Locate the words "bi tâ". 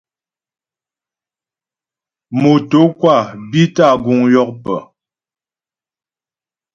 3.49-3.87